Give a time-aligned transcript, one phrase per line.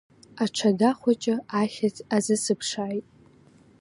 [0.43, 3.05] Аҽада хәыҷы ахьыӡ азысыԥшааит.